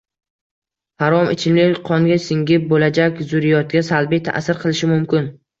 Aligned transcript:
Harom 1.03 1.29
ichimlik 1.33 1.77
qonga 1.91 2.17
singib, 2.29 2.65
bo‘lajak 2.73 3.23
zurriyotga 3.35 3.85
salbiy 3.93 4.27
ta’sir 4.31 4.65
qilishi 4.65 4.95
mumkin. 4.95 5.33